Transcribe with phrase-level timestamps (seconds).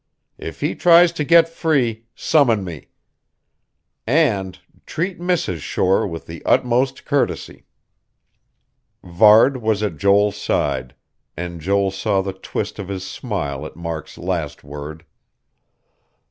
[0.39, 2.87] If he tries to get free, summon me.
[4.07, 5.59] And treat Mrs.
[5.59, 7.67] Shore with the utmost courtesy."
[9.03, 10.95] Varde was at Joel's side;
[11.37, 15.05] and Joel saw the twist of his smile at Mark's last word.